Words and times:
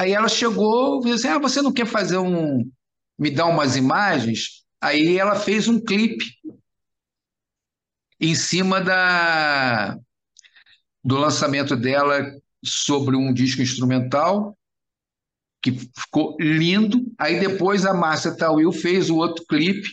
Aí 0.00 0.12
ela 0.12 0.28
chegou 0.28 1.00
e 1.00 1.10
disse 1.10 1.26
assim: 1.26 1.36
Ah, 1.36 1.38
você 1.38 1.60
não 1.60 1.70
quer 1.70 1.86
fazer 1.86 2.16
um. 2.16 2.72
me 3.18 3.30
dar 3.30 3.44
umas 3.44 3.76
imagens? 3.76 4.64
Aí 4.80 5.18
ela 5.18 5.38
fez 5.38 5.68
um 5.68 5.78
clipe 5.78 6.24
em 8.18 8.34
cima 8.34 8.80
da, 8.80 9.98
do 11.04 11.18
lançamento 11.18 11.76
dela 11.76 12.24
sobre 12.64 13.14
um 13.14 13.30
disco 13.30 13.60
instrumental, 13.60 14.56
que 15.60 15.72
ficou 15.72 16.34
lindo. 16.40 17.04
Aí 17.18 17.38
depois 17.38 17.84
a 17.84 17.92
Márcia 17.92 18.34
Tawil 18.34 18.72
fez 18.72 19.10
o 19.10 19.16
outro 19.16 19.44
clipe 19.44 19.90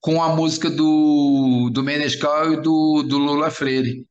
com 0.00 0.22
a 0.22 0.36
música 0.36 0.70
do, 0.70 1.68
do 1.68 1.82
Menescal 1.82 2.52
e 2.52 2.62
do, 2.62 3.02
do 3.02 3.18
Lula 3.18 3.50
Freire, 3.50 4.06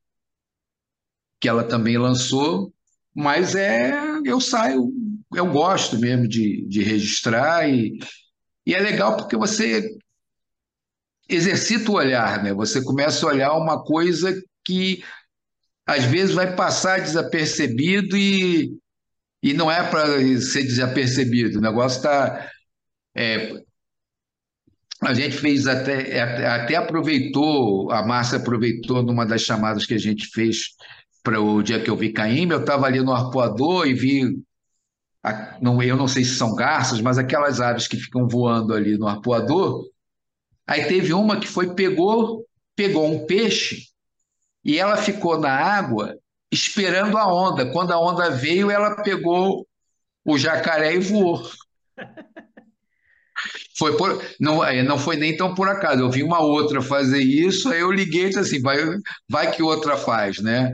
que 1.40 1.48
ela 1.48 1.64
também 1.64 1.96
lançou, 1.96 2.70
mas 3.14 3.54
é 3.54 3.92
eu 4.24 4.40
saio, 4.40 4.90
eu 5.34 5.50
gosto 5.50 5.98
mesmo 5.98 6.26
de, 6.26 6.66
de 6.66 6.82
registrar 6.82 7.68
e, 7.68 7.98
e 8.66 8.74
é 8.74 8.80
legal 8.80 9.16
porque 9.16 9.36
você 9.36 9.88
exercita 11.28 11.90
o 11.90 11.94
olhar, 11.94 12.42
né? 12.42 12.52
Você 12.52 12.82
começa 12.82 13.24
a 13.24 13.28
olhar 13.28 13.52
uma 13.54 13.82
coisa 13.82 14.42
que 14.64 15.02
às 15.86 16.04
vezes 16.04 16.34
vai 16.34 16.54
passar 16.54 17.00
desapercebido 17.00 18.16
e, 18.16 18.76
e 19.42 19.52
não 19.52 19.70
é 19.70 19.88
para 19.88 20.06
ser 20.40 20.62
desapercebido. 20.62 21.58
O 21.58 21.62
negócio 21.62 21.98
está. 21.98 22.50
É, 23.14 23.62
a 25.02 25.12
gente 25.12 25.36
fez 25.36 25.66
até, 25.66 26.20
até 26.46 26.76
aproveitou, 26.76 27.90
a 27.92 28.04
Márcia 28.06 28.38
aproveitou 28.38 29.02
numa 29.02 29.26
das 29.26 29.42
chamadas 29.42 29.84
que 29.84 29.94
a 29.94 29.98
gente 29.98 30.28
fez 30.28 30.68
para 31.24 31.40
o 31.40 31.62
dia 31.62 31.80
que 31.80 31.88
eu 31.88 31.96
vi 31.96 32.12
Caíme, 32.12 32.52
eu 32.52 32.60
estava 32.60 32.86
ali 32.86 33.00
no 33.00 33.12
arpoador 33.12 33.86
e 33.86 33.94
vi, 33.94 34.36
não, 35.60 35.82
eu 35.82 35.96
não 35.96 36.06
sei 36.06 36.22
se 36.22 36.36
são 36.36 36.54
garças, 36.54 37.00
mas 37.00 37.16
aquelas 37.16 37.62
aves 37.62 37.88
que 37.88 37.96
ficam 37.96 38.28
voando 38.28 38.74
ali 38.74 38.98
no 38.98 39.08
arpoador. 39.08 39.88
Aí 40.66 40.84
teve 40.84 41.14
uma 41.14 41.40
que 41.40 41.48
foi, 41.48 41.74
pegou, 41.74 42.46
pegou 42.76 43.10
um 43.10 43.26
peixe 43.26 43.86
e 44.62 44.78
ela 44.78 44.98
ficou 44.98 45.40
na 45.40 45.50
água 45.50 46.14
esperando 46.52 47.16
a 47.16 47.26
onda. 47.26 47.72
Quando 47.72 47.92
a 47.92 47.98
onda 47.98 48.28
veio, 48.28 48.70
ela 48.70 49.02
pegou 49.02 49.66
o 50.26 50.38
jacaré 50.38 50.94
e 50.94 50.98
voou. 50.98 51.42
Foi 53.76 53.96
por, 53.96 54.22
não, 54.38 54.64
é, 54.64 54.84
não 54.84 54.96
foi 54.96 55.16
nem 55.16 55.36
tão 55.36 55.52
por 55.52 55.68
acaso. 55.68 56.00
Eu 56.00 56.08
vi 56.08 56.22
uma 56.22 56.40
outra 56.40 56.80
fazer 56.80 57.18
isso, 57.20 57.68
aí 57.68 57.80
eu 57.80 57.90
liguei 57.90 58.26
e 58.26 58.28
disse 58.28 58.38
assim, 58.38 58.62
vai, 58.62 58.78
vai 59.28 59.50
que 59.50 59.64
outra 59.64 59.96
faz, 59.96 60.38
né? 60.38 60.72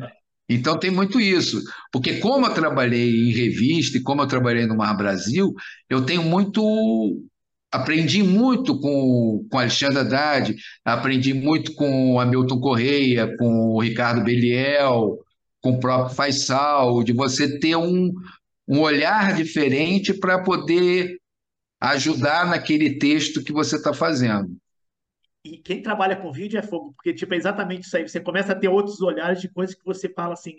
Então 0.50 0.76
tem 0.76 0.90
muito 0.90 1.20
isso, 1.20 1.62
porque 1.92 2.14
como 2.18 2.44
eu 2.46 2.52
trabalhei 2.52 3.28
em 3.28 3.32
revista 3.32 3.98
e 3.98 4.02
como 4.02 4.22
eu 4.22 4.26
trabalhei 4.26 4.66
no 4.66 4.76
Mar 4.76 4.96
Brasil, 4.96 5.54
eu 5.88 6.04
tenho 6.04 6.24
muito 6.24 6.60
aprendi 7.70 8.20
muito 8.20 8.80
com, 8.80 9.46
com 9.48 9.58
Alexandre 9.58 10.00
Haddad, 10.00 10.56
aprendi 10.84 11.32
muito 11.32 11.72
com 11.74 12.18
Hamilton 12.18 12.58
Correia, 12.58 13.36
com 13.38 13.74
o 13.74 13.80
Ricardo 13.80 14.24
Beliel, 14.24 15.18
com 15.60 15.72
o 15.74 15.78
próprio 15.78 16.16
Faisal, 16.16 17.04
de 17.04 17.12
você 17.12 17.60
ter 17.60 17.76
um, 17.76 18.12
um 18.66 18.80
olhar 18.80 19.32
diferente 19.36 20.12
para 20.12 20.42
poder 20.42 21.16
ajudar 21.80 22.46
naquele 22.48 22.98
texto 22.98 23.44
que 23.44 23.52
você 23.52 23.76
está 23.76 23.94
fazendo. 23.94 24.59
E 25.44 25.56
quem 25.58 25.82
trabalha 25.82 26.16
com 26.16 26.32
vídeo 26.32 26.58
é 26.58 26.62
fogo, 26.62 26.92
porque 26.94 27.14
tipo, 27.14 27.32
é 27.32 27.36
exatamente 27.36 27.86
isso 27.86 27.96
aí. 27.96 28.06
Você 28.06 28.20
começa 28.20 28.52
a 28.52 28.56
ter 28.56 28.68
outros 28.68 29.00
olhares 29.00 29.40
de 29.40 29.48
coisas 29.48 29.74
que 29.74 29.84
você 29.84 30.08
fala 30.08 30.34
assim. 30.34 30.56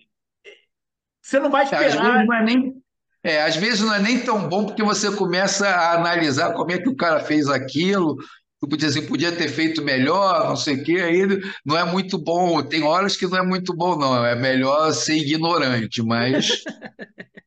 Você 1.22 1.40
não 1.40 1.52
vai 1.52 1.66
esperar. 1.66 1.86
Às 1.86 1.94
vezes 1.94 2.28
não 2.28 2.34
é 2.34 2.44
nem, 2.44 2.84
é, 3.24 3.44
às 3.44 3.56
vezes 3.56 3.82
não 3.82 3.94
é 3.94 4.02
nem 4.02 4.24
tão 4.24 4.50
bom 4.50 4.66
porque 4.66 4.82
você 4.84 5.16
começa 5.16 5.68
a 5.68 5.96
analisar 5.96 6.54
como 6.54 6.72
é 6.72 6.80
que 6.80 6.90
o 6.90 6.96
cara 6.96 7.20
fez 7.20 7.48
aquilo, 7.48 8.16
tu 8.60 8.68
podia, 8.68 8.88
assim, 8.88 9.06
podia 9.06 9.32
ter 9.36 9.50
feito 9.50 9.84
melhor, 9.84 10.50
não 10.50 10.56
sei 10.56 10.76
o 10.76 10.84
quê, 10.84 10.94
aí 10.94 11.28
não 11.64 11.78
é 11.78 11.84
muito 11.84 12.18
bom. 12.18 12.64
Tem 12.64 12.84
horas 12.84 13.16
que 13.16 13.28
não 13.28 13.38
é 13.38 13.46
muito 13.46 13.76
bom, 13.76 13.96
não. 13.96 14.26
É 14.26 14.36
melhor 14.36 14.92
ser 14.94 15.16
ignorante, 15.16 16.02
mas. 16.02 16.64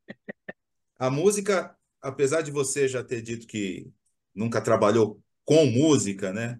A 0.96 1.10
música, 1.10 1.76
apesar 2.00 2.40
de 2.40 2.52
você 2.52 2.86
já 2.86 3.02
ter 3.02 3.20
dito 3.20 3.46
que 3.46 3.90
nunca 4.34 4.60
trabalhou 4.60 5.20
com 5.44 5.66
música, 5.66 6.32
né? 6.32 6.58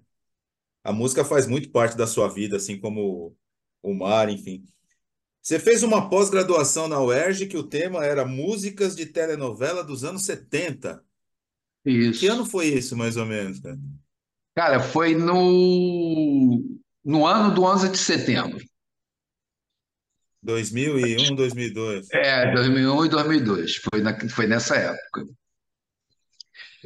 A 0.85 0.93
música 0.93 1.25
faz 1.25 1.47
muito 1.47 1.71
parte 1.71 1.97
da 1.97 2.07
sua 2.07 2.29
vida, 2.29 2.59
assim 2.59 2.79
como 2.79 3.35
o 3.83 3.95
mar, 3.95 4.29
enfim. 4.29 4.63
Você 5.41 5.59
fez 5.59 5.83
uma 5.83 6.09
pós-graduação 6.09 6.87
na 6.89 7.01
UERJ 7.03 7.47
que 7.47 7.57
o 7.57 7.65
tema 7.65 8.05
era 8.05 8.25
músicas 8.25 8.95
de 8.95 9.07
telenovela 9.07 9.83
dos 9.83 10.05
anos 10.05 10.25
70. 10.25 11.03
Isso. 11.85 12.21
Que 12.21 12.27
ano 12.29 12.47
foi 12.47 12.67
isso, 12.67 12.97
mais 12.97 13.17
ou 13.17 13.27
menos, 13.27 13.61
cara? 13.61 13.79
Cara, 14.55 14.81
foi 14.81 15.15
no, 15.15 16.63
no 17.05 17.27
ano 17.27 17.55
do 17.55 17.63
11 17.63 17.91
de 17.91 17.99
setembro. 17.99 18.65
2001, 20.43 21.35
2002. 21.35 22.11
É, 22.11 22.53
2001 22.53 23.07
e 23.07 23.09
2002. 23.09 23.77
Foi, 23.77 24.01
na, 24.03 24.29
foi 24.29 24.47
nessa 24.47 24.77
época. 24.77 25.27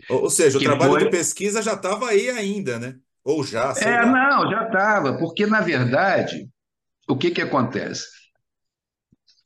Ou, 0.08 0.22
ou 0.22 0.30
seja, 0.30 0.56
o 0.56 0.60
que 0.60 0.66
trabalho 0.66 0.92
foi... 0.92 1.04
de 1.04 1.10
pesquisa 1.10 1.60
já 1.60 1.74
estava 1.74 2.08
aí 2.08 2.30
ainda, 2.30 2.78
né? 2.78 2.98
Ou 3.28 3.44
já, 3.44 3.74
É, 3.82 4.00
lá. 4.00 4.06
não, 4.06 4.50
já 4.50 4.64
estava. 4.64 5.18
Porque, 5.18 5.46
na 5.46 5.60
verdade, 5.60 6.48
o 7.06 7.16
que, 7.16 7.30
que 7.30 7.42
acontece? 7.42 8.06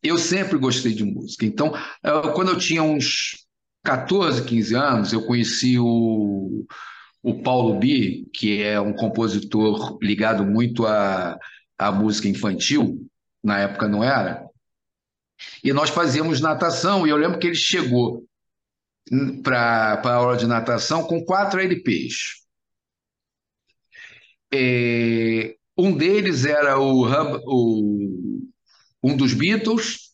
eu 0.03 0.19
sempre 0.19 0.59
gostei 0.59 0.93
de 0.93 1.05
música. 1.05 1.47
Então, 1.47 1.73
quando 2.35 2.51
eu 2.51 2.59
tinha 2.59 2.83
uns 2.83 3.47
14, 3.85 4.45
15 4.45 4.75
anos, 4.75 5.13
eu 5.13 5.25
conheci 5.25 5.79
o, 5.79 6.67
o 7.23 7.43
Paulo 7.43 7.79
Bi, 7.79 8.27
que 8.35 8.63
é 8.63 8.81
um 8.81 8.93
compositor 8.93 9.99
ligado 10.03 10.45
muito 10.45 10.85
à, 10.87 11.39
à 11.79 11.93
música 11.93 12.27
infantil, 12.29 13.07
na 13.45 13.61
época 13.61 13.87
não 13.87 14.03
era, 14.03 14.45
e 15.63 15.73
nós 15.73 15.91
fazíamos 15.91 16.41
natação, 16.41 17.07
e 17.07 17.11
eu 17.11 17.17
lembro 17.17 17.39
que 17.39 17.47
ele 17.47 17.57
chegou 17.57 18.25
para 19.43 20.01
a 20.05 20.15
aula 20.15 20.37
de 20.37 20.47
natação 20.47 21.05
com 21.05 21.25
quatro 21.25 21.61
LPs. 21.61 22.42
É, 24.55 25.57
um 25.77 25.97
deles 25.97 26.45
era 26.45 26.79
o, 26.79 27.07
o 27.47 28.41
um 29.03 29.17
dos 29.17 29.33
Beatles, 29.33 30.13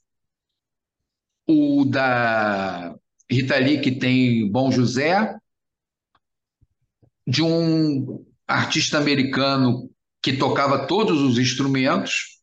o 1.46 1.84
da 1.84 2.94
Rita 3.30 3.56
Lee, 3.56 3.80
que 3.80 3.92
tem 3.92 4.50
Bom 4.50 4.70
José, 4.70 5.36
de 7.26 7.42
um 7.42 8.24
artista 8.46 8.96
americano 8.96 9.90
que 10.22 10.36
tocava 10.36 10.86
todos 10.86 11.20
os 11.20 11.38
instrumentos, 11.38 12.38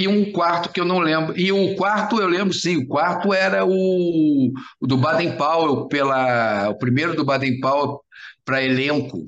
e 0.00 0.08
um 0.08 0.32
quarto 0.32 0.72
que 0.72 0.80
eu 0.80 0.84
não 0.86 0.98
lembro. 0.98 1.38
E 1.38 1.52
o 1.52 1.76
quarto 1.76 2.18
eu 2.18 2.26
lembro 2.26 2.54
sim, 2.54 2.78
o 2.78 2.86
quarto 2.86 3.34
era 3.34 3.66
o, 3.66 4.50
o 4.80 4.86
do 4.86 4.96
Baden 4.96 5.36
Powell, 5.36 5.88
pela, 5.88 6.70
o 6.70 6.78
primeiro 6.78 7.14
do 7.14 7.24
Baden 7.24 7.60
Powell 7.60 8.00
para 8.44 8.62
elenco. 8.62 9.26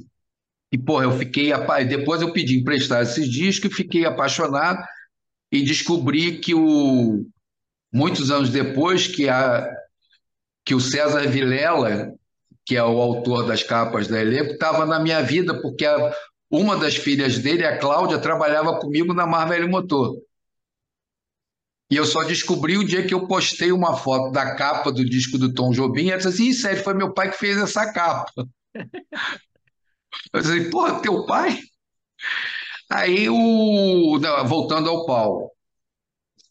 E, 0.73 0.79
porra, 0.79 1.05
eu 1.05 1.13
fiquei. 1.19 1.53
Depois 1.89 2.23
eu 2.23 2.33
pedi 2.33 2.59
emprestar 2.59 3.03
esses 3.03 3.29
discos 3.29 3.71
e 3.71 3.75
fiquei 3.75 4.05
apaixonado 4.05 4.83
e 5.51 5.63
descobri 5.63 6.39
que 6.39 6.55
o. 6.55 7.27
Muitos 7.93 8.31
anos 8.31 8.49
depois, 8.49 9.07
que, 9.07 9.29
a, 9.29 9.71
que 10.65 10.75
o 10.75 10.81
César 10.81 11.29
Vilela, 11.29 12.15
que 12.65 12.75
é 12.75 12.83
o 12.83 12.99
autor 12.99 13.47
das 13.47 13.63
capas 13.63 14.09
da 14.09 14.19
elenco, 14.19 14.53
estava 14.53 14.87
na 14.87 14.99
minha 14.99 15.21
vida, 15.21 15.61
porque 15.61 15.85
a, 15.85 16.15
uma 16.51 16.75
das 16.77 16.97
filhas 16.97 17.39
dele, 17.39 17.67
a 17.67 17.79
Cláudia, 17.79 18.19
trabalhava 18.19 18.79
comigo 18.79 19.13
na 19.13 19.27
Marvel 19.27 19.69
Motor. 19.69 20.17
E 21.91 21.97
eu 21.97 22.07
só 22.07 22.23
descobri 22.23 22.79
o 22.79 22.85
dia 22.85 23.07
que 23.07 23.13
eu 23.13 23.27
postei 23.27 23.71
uma 23.71 23.95
foto 23.95 24.33
da 24.33 24.55
capa 24.55 24.91
do 24.91 25.05
disco 25.05 25.37
do 25.37 25.53
Tom 25.53 25.73
Jobim, 25.73 26.05
e 26.05 26.09
ela 26.09 26.17
disse 26.17 26.29
assim, 26.29 26.53
sério, 26.55 26.83
foi 26.83 26.95
meu 26.95 27.13
pai 27.13 27.31
que 27.31 27.37
fez 27.37 27.59
essa 27.59 27.93
capa. 27.93 28.33
Eu 30.33 30.41
disse, 30.41 30.71
pô, 30.71 31.01
teu 31.01 31.27
pai? 31.27 31.59
Aí 32.91 33.29
o. 33.29 34.19
Voltando 34.47 34.89
ao 34.91 35.07
Paulo. 35.07 35.51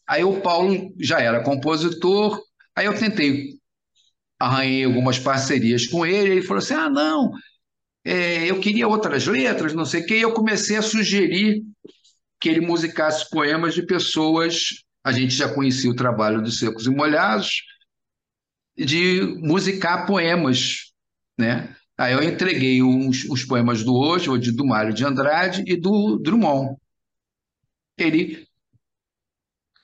Aí 0.06 0.24
o 0.24 0.40
Paulo 0.40 0.92
já 0.98 1.20
era 1.20 1.42
compositor, 1.42 2.40
aí 2.76 2.86
eu 2.86 2.98
tentei, 2.98 3.58
arranhei 4.38 4.84
algumas 4.84 5.18
parcerias 5.18 5.86
com 5.86 6.04
ele, 6.04 6.32
ele 6.32 6.42
falou 6.42 6.58
assim: 6.58 6.74
ah, 6.74 6.90
não, 6.90 7.32
é, 8.04 8.50
eu 8.50 8.60
queria 8.60 8.88
outras 8.88 9.26
letras, 9.26 9.72
não 9.72 9.84
sei 9.84 10.02
o 10.02 10.06
quê, 10.06 10.18
e 10.18 10.22
eu 10.22 10.34
comecei 10.34 10.76
a 10.76 10.82
sugerir 10.82 11.62
que 12.40 12.48
ele 12.48 12.60
musicasse 12.60 13.30
poemas 13.30 13.74
de 13.74 13.86
pessoas. 13.86 14.84
A 15.04 15.12
gente 15.12 15.34
já 15.34 15.52
conhecia 15.52 15.90
o 15.90 15.96
trabalho 15.96 16.42
dos 16.42 16.58
Secos 16.58 16.86
e 16.86 16.90
Molhados, 16.90 17.62
de 18.76 19.22
musicar 19.40 20.06
poemas, 20.06 20.92
né? 21.38 21.74
Aí 21.98 22.12
eu 22.12 22.22
entreguei 22.22 22.82
uns, 22.82 23.24
os 23.24 23.44
poemas 23.44 23.84
do 23.84 23.94
Oswald, 23.94 24.50
do 24.52 24.66
Mário 24.66 24.94
de 24.94 25.04
Andrade 25.04 25.62
e 25.66 25.76
do 25.76 26.18
Drummond. 26.18 26.76
Ele 27.98 28.46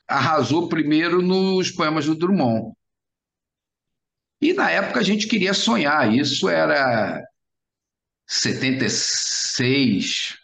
arrasou 0.06 0.68
primeiro 0.68 1.20
nos 1.20 1.70
poemas 1.70 2.06
do 2.06 2.14
Drummond. 2.14 2.72
E 4.40 4.52
na 4.52 4.70
época 4.70 5.00
a 5.00 5.02
gente 5.02 5.26
queria 5.26 5.52
sonhar, 5.52 6.14
isso 6.14 6.48
era 6.48 7.22
76. 8.26 10.38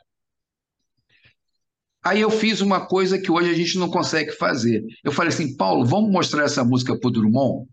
Aí 2.03 2.21
eu 2.21 2.31
fiz 2.31 2.61
uma 2.61 2.87
coisa 2.87 3.19
que 3.19 3.33
hoje 3.33 3.51
a 3.51 3.55
gente 3.55 3.79
não 3.79 3.89
consegue 3.89 4.33
fazer. 4.33 4.85
Eu 5.03 5.11
falei 5.11 5.33
assim, 5.33 5.57
Paulo, 5.57 5.87
vamos 5.87 6.11
mostrar 6.11 6.45
essa 6.45 6.63
música 6.63 6.99
para 6.99 7.09
o 7.09 7.11
Drummond? 7.11 7.67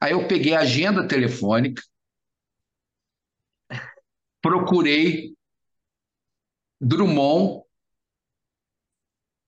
Aí 0.00 0.12
eu 0.12 0.26
peguei 0.26 0.54
a 0.54 0.60
agenda 0.60 1.06
telefônica, 1.06 1.82
procurei 4.40 5.34
Drummond, 6.80 7.62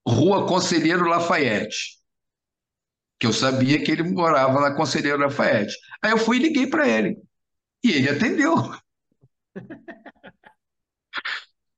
Rua 0.07 0.47
Conselheiro 0.47 1.05
Lafayette, 1.05 1.97
que 3.19 3.25
eu 3.25 3.33
sabia 3.33 3.83
que 3.83 3.91
ele 3.91 4.03
morava 4.03 4.61
na 4.61 4.75
Conselheiro 4.75 5.17
Lafayette. 5.17 5.75
Aí 6.01 6.11
eu 6.11 6.17
fui 6.17 6.37
e 6.37 6.41
liguei 6.41 6.67
para 6.67 6.87
ele. 6.87 7.17
E 7.83 7.91
ele 7.91 8.09
atendeu. 8.09 8.53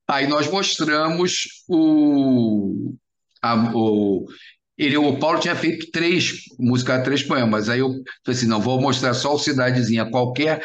Aí 0.07 0.27
nós 0.27 0.49
mostramos 0.51 1.63
o, 1.67 2.95
a, 3.41 3.55
o, 3.75 4.27
ele, 4.77 4.97
o 4.97 5.17
Paulo 5.17 5.39
tinha 5.39 5.55
feito 5.55 5.89
três, 5.91 6.43
música 6.59 7.01
três 7.01 7.23
poemas. 7.23 7.69
Aí 7.69 7.79
eu 7.79 7.89
falei 7.89 8.37
assim, 8.37 8.47
não, 8.47 8.59
vou 8.59 8.81
mostrar 8.81 9.13
só 9.13 9.33
o 9.33 9.39
Cidadezinha 9.39 10.09
qualquer, 10.09 10.61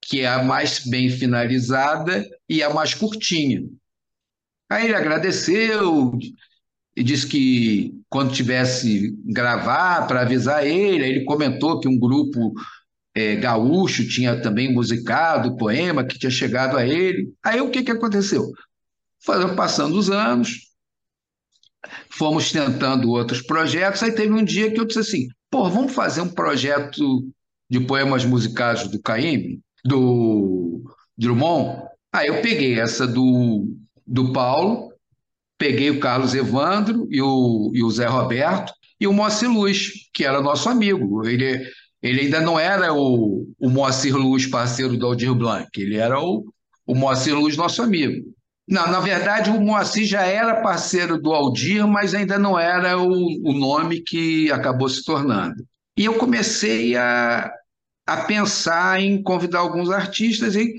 que 0.00 0.20
é 0.20 0.28
a 0.28 0.42
mais 0.42 0.80
bem 0.86 1.10
finalizada 1.10 2.24
e 2.48 2.62
a 2.62 2.70
mais 2.72 2.94
curtinha. 2.94 3.62
Aí 4.70 4.86
ele 4.86 4.94
agradeceu 4.94 6.12
e 6.96 7.02
disse 7.02 7.26
que 7.26 7.92
quando 8.08 8.32
tivesse 8.32 9.14
gravar 9.24 10.06
para 10.06 10.22
avisar 10.22 10.66
ele, 10.66 11.04
aí 11.04 11.10
ele 11.10 11.24
comentou 11.24 11.78
que 11.78 11.88
um 11.88 11.98
grupo 11.98 12.54
é, 13.14 13.36
gaúcho 13.36 14.08
tinha 14.08 14.40
também 14.40 14.72
musicado 14.72 15.50
o 15.50 15.56
poema 15.56 16.04
que 16.04 16.18
tinha 16.18 16.30
chegado 16.30 16.76
a 16.78 16.86
ele. 16.86 17.32
Aí 17.44 17.60
o 17.60 17.70
que, 17.70 17.82
que 17.82 17.90
aconteceu? 17.90 18.50
Passando 19.54 19.98
os 19.98 20.08
anos, 20.08 20.65
fomos 22.10 22.52
tentando 22.52 23.10
outros 23.10 23.42
projetos, 23.42 24.02
aí 24.02 24.12
teve 24.12 24.32
um 24.32 24.44
dia 24.44 24.70
que 24.70 24.80
eu 24.80 24.84
disse 24.84 25.00
assim, 25.00 25.28
pô, 25.50 25.68
vamos 25.68 25.92
fazer 25.92 26.20
um 26.20 26.28
projeto 26.28 27.28
de 27.68 27.80
poemas 27.80 28.24
musicados 28.24 28.88
do 28.88 29.00
Caíme, 29.00 29.60
do 29.84 30.82
Drummond? 31.16 31.82
Aí 32.12 32.28
eu 32.28 32.40
peguei 32.40 32.78
essa 32.80 33.06
do, 33.06 33.66
do 34.06 34.32
Paulo, 34.32 34.92
peguei 35.58 35.90
o 35.90 36.00
Carlos 36.00 36.34
Evandro 36.34 37.06
e 37.10 37.20
o, 37.20 37.70
e 37.74 37.82
o 37.82 37.90
Zé 37.90 38.06
Roberto, 38.06 38.72
e 39.00 39.06
o 39.06 39.12
Moacir 39.12 39.50
Luz, 39.50 39.90
que 40.14 40.24
era 40.24 40.40
nosso 40.40 40.68
amigo. 40.68 41.26
Ele, 41.26 41.62
ele 42.02 42.20
ainda 42.22 42.40
não 42.40 42.58
era 42.58 42.94
o, 42.94 43.46
o 43.58 43.68
Moacir 43.68 44.16
Luz, 44.16 44.46
parceiro 44.46 44.96
do 44.96 45.06
Aldir 45.06 45.34
Blanc, 45.34 45.68
ele 45.76 45.96
era 45.96 46.18
o, 46.20 46.44
o 46.86 46.94
Moacir 46.94 47.34
Luz, 47.34 47.56
nosso 47.56 47.82
amigo. 47.82 48.35
Não, 48.68 48.90
na 48.90 48.98
verdade, 48.98 49.50
o 49.50 49.60
Moacir 49.60 50.04
já 50.04 50.22
era 50.22 50.60
parceiro 50.60 51.20
do 51.20 51.32
Aldir, 51.32 51.86
mas 51.86 52.14
ainda 52.14 52.38
não 52.38 52.58
era 52.58 52.98
o, 52.98 53.08
o 53.08 53.52
nome 53.52 54.00
que 54.00 54.50
acabou 54.50 54.88
se 54.88 55.04
tornando. 55.04 55.64
E 55.96 56.04
eu 56.04 56.14
comecei 56.18 56.96
a, 56.96 57.50
a 58.06 58.16
pensar 58.24 59.00
em 59.00 59.22
convidar 59.22 59.60
alguns 59.60 59.90
artistas 59.90 60.56
e 60.56 60.74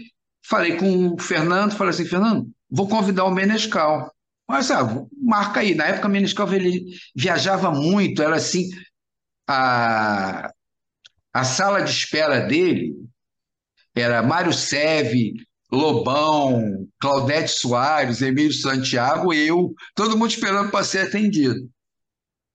falei 0.46 0.76
com 0.76 1.14
o 1.14 1.20
Fernando, 1.20 1.76
falei 1.76 1.92
assim, 1.92 2.06
Fernando, 2.06 2.50
vou 2.70 2.90
convidar 2.90 3.24
o 3.24 3.32
Menescal. 3.32 4.12
Mas, 4.48 4.70
ah, 4.70 4.84
marca 5.22 5.62
aí. 5.62 5.74
Na 5.74 5.86
época, 5.86 6.08
o 6.08 6.12
Menescal 6.12 6.52
ele 6.54 6.86
viajava 7.16 7.72
muito, 7.72 8.22
era 8.22 8.36
assim, 8.36 8.70
a, 9.48 10.52
a 11.34 11.44
sala 11.44 11.82
de 11.82 11.92
espera 11.92 12.42
dele 12.42 12.94
era 13.96 14.22
Mário 14.22 14.54
Seve, 14.54 15.34
Lobão, 15.72 16.88
Claudete 17.00 17.52
Soares, 17.52 18.22
Emílio 18.22 18.54
Santiago, 18.54 19.34
eu, 19.34 19.74
todo 19.94 20.18
mundo 20.18 20.32
esperando 20.32 20.72
para 20.72 20.84
ser 20.84 21.08
atendido. 21.08 21.70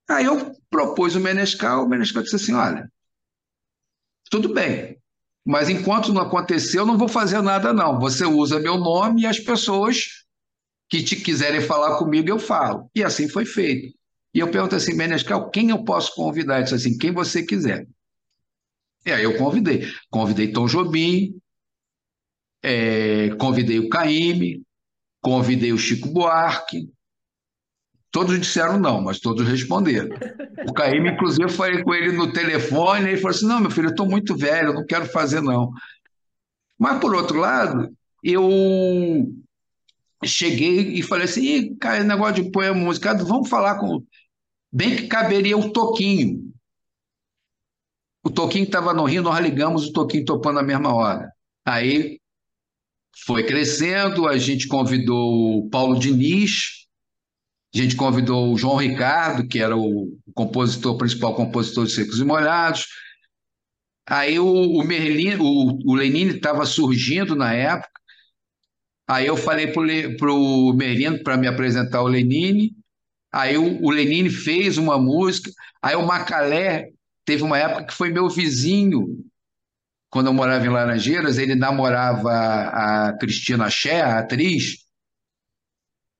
Aí 0.08 0.24
eu 0.24 0.54
propus 0.70 1.14
o 1.14 1.20
Menescal, 1.20 1.84
o 1.84 1.88
Menescal 1.88 2.22
disse 2.22 2.36
assim: 2.36 2.54
olha, 2.54 2.90
tudo 4.30 4.52
bem, 4.52 4.96
mas 5.44 5.68
enquanto 5.68 6.12
não 6.12 6.22
aconteceu, 6.22 6.82
eu 6.82 6.86
não 6.86 6.96
vou 6.96 7.08
fazer 7.08 7.42
nada, 7.42 7.72
não. 7.72 7.98
Você 8.00 8.24
usa 8.24 8.58
meu 8.58 8.78
nome 8.78 9.22
e 9.22 9.26
as 9.26 9.38
pessoas 9.38 10.24
que 10.88 11.02
te 11.02 11.16
quiserem 11.16 11.60
falar 11.60 11.98
comigo, 11.98 12.28
eu 12.28 12.38
falo. 12.38 12.90
E 12.94 13.02
assim 13.02 13.28
foi 13.28 13.44
feito. 13.44 13.94
E 14.34 14.38
eu 14.38 14.50
pergunto 14.50 14.76
assim, 14.76 14.94
Menescal, 14.94 15.50
quem 15.50 15.70
eu 15.70 15.84
posso 15.84 16.14
convidar? 16.14 16.56
Ele 16.56 16.64
disse 16.64 16.74
assim, 16.74 16.96
quem 16.96 17.12
você 17.12 17.42
quiser. 17.42 17.86
E 19.04 19.10
aí 19.10 19.24
eu 19.24 19.36
convidei. 19.36 19.86
Convidei 20.10 20.52
Tom 20.52 20.66
Jobim, 20.66 21.40
é, 22.62 23.30
convidei 23.36 23.78
o 23.78 23.88
Caíme, 23.88 24.62
convidei 25.20 25.72
o 25.72 25.78
Chico 25.78 26.08
Buarque. 26.08 26.88
Todos 28.10 28.38
disseram 28.38 28.78
não, 28.78 29.00
mas 29.00 29.18
todos 29.18 29.48
responderam. 29.48 30.10
O 30.68 30.72
Caíme, 30.72 31.12
inclusive, 31.12 31.48
falei 31.48 31.82
com 31.82 31.94
ele 31.94 32.12
no 32.12 32.32
telefone, 32.32 33.10
e 33.10 33.16
falou 33.16 33.30
assim: 33.30 33.46
não, 33.46 33.60
meu 33.60 33.70
filho, 33.70 33.86
eu 33.86 33.90
estou 33.90 34.08
muito 34.08 34.36
velho, 34.36 34.68
eu 34.68 34.74
não 34.74 34.86
quero 34.86 35.06
fazer, 35.06 35.40
não. 35.40 35.72
Mas, 36.78 37.00
por 37.00 37.14
outro 37.14 37.38
lado, 37.38 37.90
eu 38.22 39.32
cheguei 40.24 40.92
e 40.94 41.02
falei 41.02 41.24
assim: 41.24 41.74
cara, 41.76 42.04
negócio 42.04 42.42
de 42.42 42.50
poema 42.50 42.76
musicado, 42.76 43.26
vamos 43.26 43.48
falar 43.48 43.78
com. 43.78 44.04
Bem 44.70 44.96
que 44.96 45.06
caberia 45.06 45.56
o 45.56 45.70
Toquinho. 45.70 46.52
O 48.24 48.30
Toquinho 48.30 48.64
estava 48.64 48.94
no 48.94 49.04
Rio, 49.04 49.22
nós 49.22 49.38
ligamos, 49.40 49.86
o 49.86 49.92
Toquinho 49.92 50.24
topando 50.24 50.56
na 50.56 50.62
mesma 50.62 50.94
hora. 50.94 51.30
Aí 51.64 52.20
foi 53.24 53.44
crescendo, 53.44 54.26
a 54.26 54.36
gente 54.38 54.66
convidou 54.66 55.58
o 55.58 55.70
Paulo 55.70 55.98
Diniz, 55.98 56.86
a 57.74 57.78
gente 57.78 57.96
convidou 57.96 58.52
o 58.52 58.58
João 58.58 58.76
Ricardo, 58.76 59.46
que 59.46 59.58
era 59.58 59.76
o 59.76 60.18
compositor, 60.34 60.96
principal 60.96 61.34
compositor 61.34 61.86
de 61.86 61.92
Secos 61.92 62.20
e 62.20 62.24
Molhados. 62.24 62.86
Aí 64.06 64.38
o, 64.38 64.46
o 64.46 64.84
Merlin, 64.84 65.36
o, 65.36 65.78
o 65.90 65.94
Lenine 65.94 66.36
estava 66.36 66.66
surgindo 66.66 67.34
na 67.34 67.54
época. 67.54 67.90
Aí 69.08 69.26
eu 69.26 69.36
falei 69.36 69.68
para 69.68 70.32
o 70.32 70.72
Merlino 70.74 71.22
para 71.22 71.36
me 71.36 71.46
apresentar 71.46 72.02
o 72.02 72.08
Lenine. 72.08 72.72
Aí 73.32 73.56
o, 73.56 73.82
o 73.82 73.90
Lenine 73.90 74.28
fez 74.28 74.76
uma 74.76 74.98
música. 74.98 75.50
Aí 75.80 75.96
o 75.96 76.06
Macalé 76.06 76.90
teve 77.24 77.42
uma 77.42 77.58
época 77.58 77.86
que 77.86 77.94
foi 77.94 78.10
meu 78.10 78.28
vizinho 78.28 79.24
quando 80.12 80.26
eu 80.26 80.34
morava 80.34 80.66
em 80.66 80.68
Laranjeiras, 80.68 81.38
ele 81.38 81.54
namorava 81.54 82.30
a 82.30 83.16
Cristina 83.18 83.70
Ché, 83.70 84.02
a 84.02 84.18
atriz, 84.18 84.84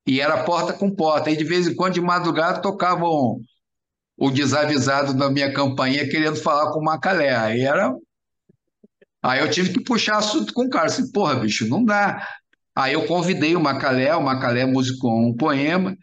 e 0.06 0.18
era 0.18 0.44
porta 0.44 0.72
com 0.72 0.90
porta. 0.90 1.30
E 1.30 1.36
de 1.36 1.44
vez 1.44 1.66
em 1.66 1.74
quando, 1.74 1.92
de 1.92 2.00
madrugada, 2.00 2.62
tocavam 2.62 3.38
o 4.16 4.30
desavisado 4.30 5.12
da 5.12 5.28
minha 5.28 5.52
campainha 5.52 6.08
querendo 6.08 6.36
falar 6.36 6.72
com 6.72 6.80
o 6.80 6.84
Macalé. 6.84 7.36
Aí 7.36 7.60
era. 7.60 7.94
Aí 9.22 9.40
eu 9.40 9.50
tive 9.50 9.74
que 9.74 9.84
puxar 9.84 10.16
assunto 10.16 10.54
com 10.54 10.64
o 10.64 10.70
cara. 10.70 10.86
Assim, 10.86 11.12
porra, 11.12 11.34
bicho, 11.34 11.68
não 11.68 11.84
dá. 11.84 12.26
Aí 12.74 12.94
eu 12.94 13.06
convidei 13.06 13.54
o 13.54 13.60
Macalé, 13.60 14.16
o 14.16 14.22
Macalé 14.22 14.64
musicou 14.64 15.14
um 15.20 15.36
poema, 15.36 15.94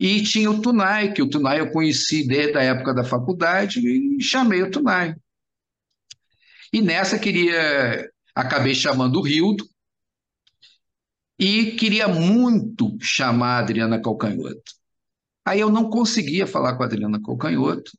e 0.00 0.22
tinha 0.22 0.50
o 0.50 0.62
Tunai, 0.62 1.12
que 1.12 1.20
o 1.20 1.28
Tunai 1.28 1.60
eu 1.60 1.70
conheci 1.70 2.26
desde 2.26 2.56
a 2.56 2.62
época 2.62 2.94
da 2.94 3.04
faculdade, 3.04 3.86
e 3.86 4.22
chamei 4.22 4.62
o 4.62 4.70
Tunai. 4.70 5.14
E 6.72 6.82
nessa 6.82 7.18
queria, 7.18 8.10
acabei 8.34 8.74
chamando 8.74 9.18
o 9.18 9.22
Rildo 9.22 9.64
e 11.38 11.72
queria 11.72 12.08
muito 12.08 12.96
chamar 13.00 13.56
a 13.56 13.58
Adriana 13.58 14.00
Calcanhoto. 14.00 14.72
Aí 15.44 15.60
eu 15.60 15.70
não 15.70 15.88
conseguia 15.88 16.46
falar 16.46 16.76
com 16.76 16.82
a 16.82 16.86
Adriana 16.86 17.20
Calcanhoto, 17.22 17.90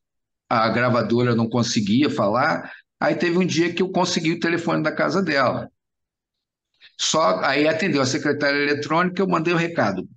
a 0.50 0.70
gravadora 0.70 1.36
não 1.36 1.48
conseguia 1.50 2.10
falar. 2.10 2.72
Aí 3.00 3.16
teve 3.16 3.38
um 3.38 3.46
dia 3.46 3.74
que 3.74 3.82
eu 3.82 3.90
consegui 3.90 4.34
o 4.34 4.40
telefone 4.40 4.84
da 4.84 4.92
casa 4.92 5.22
dela. 5.22 5.70
Só 7.00 7.40
aí 7.44 7.68
atendeu 7.68 8.02
a 8.02 8.06
secretária 8.06 8.58
eletrônica, 8.58 9.22
eu 9.22 9.28
mandei 9.28 9.54
o 9.54 9.58
recado. 9.58 10.08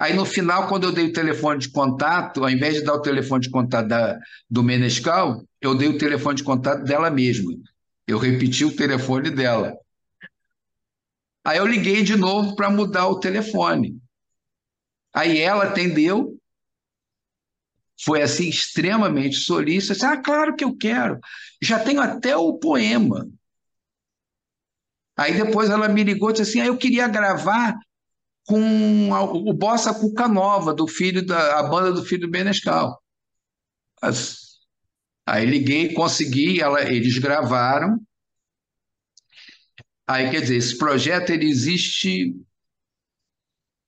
Aí 0.00 0.14
no 0.14 0.24
final, 0.24 0.66
quando 0.66 0.84
eu 0.84 0.92
dei 0.92 1.08
o 1.08 1.12
telefone 1.12 1.60
de 1.60 1.68
contato, 1.70 2.42
ao 2.42 2.48
invés 2.48 2.76
de 2.76 2.82
dar 2.82 2.94
o 2.94 3.02
telefone 3.02 3.42
de 3.42 3.50
contato 3.50 3.86
da, 3.86 4.18
do 4.48 4.62
Menescal, 4.62 5.44
eu 5.60 5.74
dei 5.74 5.88
o 5.88 5.98
telefone 5.98 6.36
de 6.36 6.42
contato 6.42 6.82
dela 6.84 7.10
mesma. 7.10 7.52
Eu 8.06 8.16
repeti 8.16 8.64
o 8.64 8.74
telefone 8.74 9.28
dela. 9.28 9.76
Aí 11.44 11.58
eu 11.58 11.66
liguei 11.66 12.02
de 12.02 12.16
novo 12.16 12.56
para 12.56 12.70
mudar 12.70 13.08
o 13.08 13.20
telefone. 13.20 14.00
Aí 15.12 15.38
ela 15.38 15.64
atendeu, 15.64 16.34
foi 18.02 18.22
assim 18.22 18.48
extremamente 18.48 19.36
solícita. 19.36 19.92
Disse, 19.92 20.06
ah, 20.06 20.16
claro 20.16 20.56
que 20.56 20.64
eu 20.64 20.74
quero. 20.74 21.20
Já 21.60 21.78
tenho 21.78 22.00
até 22.00 22.34
o 22.34 22.54
poema. 22.54 23.28
Aí 25.14 25.34
depois 25.34 25.68
ela 25.68 25.88
me 25.88 26.02
ligou 26.02 26.30
e 26.30 26.32
disse 26.32 26.42
assim: 26.42 26.60
ah, 26.62 26.66
eu 26.66 26.78
queria 26.78 27.06
gravar 27.06 27.78
com 28.46 29.14
a, 29.14 29.22
o 29.22 29.52
Bossa 29.52 29.94
Cuca 29.94 30.26
Nova, 30.28 30.74
do 30.74 30.86
filho 30.86 31.24
da 31.24 31.60
a 31.60 31.62
banda 31.62 31.92
do 31.92 32.04
filho 32.04 32.22
do 32.22 32.30
Benescal. 32.30 33.00
Aí 35.26 35.46
liguei, 35.46 35.92
consegui, 35.92 36.60
ela, 36.60 36.82
eles 36.82 37.18
gravaram. 37.18 38.00
Aí, 40.06 40.30
quer 40.30 40.40
dizer, 40.40 40.56
esse 40.56 40.76
projeto 40.76 41.30
ele 41.30 41.46
existe 41.48 42.34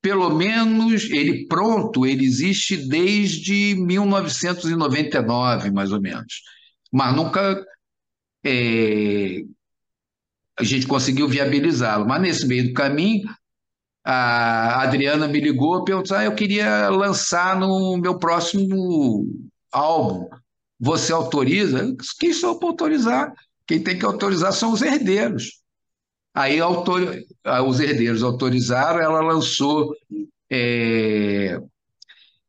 pelo 0.01 0.31
menos 0.31 1.09
ele 1.11 1.47
pronto, 1.47 2.05
ele 2.05 2.25
existe 2.25 2.77
desde 2.77 3.77
1999, 3.77 5.71
mais 5.71 5.93
ou 5.93 6.01
menos. 6.01 6.43
Mas 6.93 7.15
nunca 7.15 7.65
é, 8.45 9.45
a 10.59 10.65
gente 10.65 10.89
conseguiu 10.89 11.29
viabilizá-lo. 11.29 12.05
Mas 12.07 12.21
nesse 12.21 12.47
meio 12.49 12.69
do 12.69 12.73
caminho, 12.75 13.23
a 14.05 14.83
Adriana 14.83 15.29
me 15.29 15.41
ligou 15.41 15.85
perguntou: 15.85 16.17
ah, 16.17 16.25
eu 16.25 16.35
queria 16.35 16.89
lançar 16.89 17.59
no 17.59 17.97
meu 17.97 18.19
próximo 18.19 19.27
álbum. 19.71 20.29
Você 20.81 21.13
autoriza? 21.13 21.95
Quem 22.19 22.33
sou 22.33 22.59
para 22.59 22.69
autorizar? 22.69 23.33
Quem 23.67 23.83
tem 23.83 23.99
que 23.99 24.05
autorizar 24.05 24.53
são 24.53 24.73
os 24.73 24.83
herdeiros. 24.83 25.61
Aí 26.35 26.59
autor... 26.61 27.17
os 27.67 27.79
herdeiros 27.79 28.23
autorizaram, 28.23 29.01
ela 29.01 29.21
lançou 29.21 29.95
é... 30.51 31.61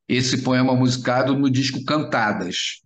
esse 0.10 0.42
poema 0.42 0.76
musicado 0.76 1.38
no 1.38 1.50
disco 1.50 1.84
Cantadas. 1.86 2.82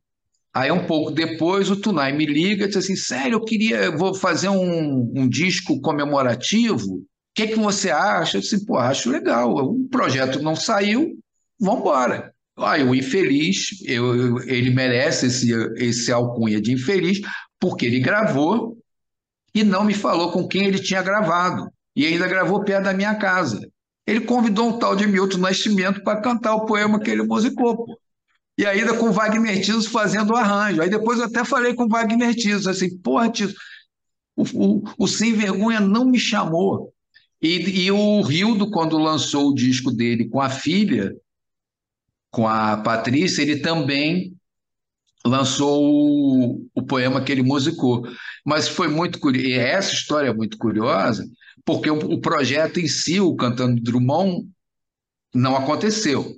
Aí 0.53 0.71
um 0.71 0.85
pouco 0.85 1.11
depois 1.11 1.69
o 1.69 1.75
Tunai 1.75 2.11
me 2.11 2.25
liga 2.25 2.65
e 2.65 2.67
diz 2.67 2.77
assim, 2.77 2.95
sério, 2.95 3.35
eu 3.35 3.45
queria, 3.45 3.95
vou 3.95 4.15
fazer 4.15 4.49
um, 4.49 5.13
um 5.15 5.29
disco 5.29 5.79
comemorativo, 5.79 7.05
que, 7.37 7.49
que 7.49 7.59
você 7.59 7.91
acha? 7.91 8.37
Eu 8.37 8.41
disse, 8.41 8.65
pô, 8.65 8.79
acho 8.79 9.11
legal, 9.11 9.53
o 9.53 9.87
projeto 9.89 10.41
não 10.41 10.55
saiu, 10.55 11.19
vamos 11.59 11.81
embora. 11.81 12.33
Aí 12.57 12.83
o 12.83 12.95
infeliz, 12.95 13.79
eu, 13.85 14.39
ele 14.39 14.71
merece 14.71 15.27
esse, 15.27 15.53
esse 15.75 16.11
alcunha 16.11 16.59
de 16.59 16.73
infeliz, 16.73 17.19
porque 17.59 17.85
ele 17.85 17.99
gravou 17.99 18.75
e 19.53 19.63
não 19.63 19.85
me 19.85 19.93
falou 19.93 20.31
com 20.31 20.47
quem 20.47 20.65
ele 20.65 20.79
tinha 20.79 21.03
gravado. 21.03 21.71
E 21.95 22.07
ainda 22.07 22.27
gravou 22.27 22.63
perto 22.63 22.85
da 22.85 22.93
minha 22.93 23.13
casa. 23.13 23.61
Ele 24.07 24.21
convidou 24.21 24.69
um 24.69 24.79
tal 24.79 24.95
de 24.95 25.05
Milton 25.05 25.37
Nascimento 25.37 26.01
para 26.03 26.21
cantar 26.21 26.55
o 26.55 26.65
poema 26.65 26.99
que 26.99 27.11
ele 27.11 27.21
musicou. 27.21 27.85
Pô. 27.85 27.99
E 28.57 28.65
ainda 28.65 28.97
com 28.97 29.11
Wagner 29.11 29.61
Tiso 29.61 29.91
fazendo 29.91 30.31
o 30.31 30.35
arranjo. 30.35 30.81
Aí 30.81 30.89
depois 30.89 31.19
eu 31.19 31.25
até 31.25 31.45
falei 31.45 31.75
com 31.75 31.87
Wagner 31.87 32.33
Tiso, 32.33 32.67
assim, 32.67 32.97
porra, 32.97 33.29
Tiso, 33.29 33.53
o, 34.35 34.43
o, 34.53 34.83
o 34.97 35.07
Sem 35.07 35.33
Vergonha 35.33 35.79
não 35.79 36.03
me 36.03 36.19
chamou. 36.19 36.91
E, 37.41 37.85
e 37.85 37.91
o 37.91 38.21
Rildo, 38.21 38.71
quando 38.71 38.97
lançou 38.97 39.49
o 39.49 39.55
disco 39.55 39.91
dele 39.91 40.27
com 40.27 40.41
a 40.41 40.49
filha, 40.49 41.15
com 42.31 42.47
a 42.47 42.77
Patrícia, 42.77 43.41
ele 43.41 43.57
também 43.57 44.35
lançou 45.25 45.83
o, 45.83 46.69
o, 46.73 46.83
poema 46.83 47.21
que 47.21 47.31
ele 47.31 47.43
musicou. 47.43 48.07
Mas 48.45 48.67
foi 48.67 48.87
muito 48.87 49.19
curioso, 49.19 49.47
e 49.47 49.53
essa 49.53 49.93
história 49.93 50.29
é 50.29 50.33
muito 50.33 50.57
curiosa, 50.57 51.27
porque 51.65 51.89
o, 51.89 51.97
o, 51.97 52.21
projeto 52.21 52.79
em 52.79 52.87
si, 52.87 53.19
o 53.19 53.35
Cantando 53.35 53.81
Drummond, 53.81 54.47
não 55.33 55.55
aconteceu. 55.55 56.35